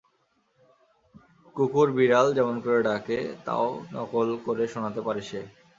[1.55, 5.41] কুকুর, বিড়াল কেমন করে ডাকে, তা–ও নকল করে শোনাতে পারে সে।